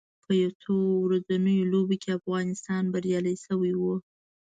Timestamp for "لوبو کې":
1.71-2.09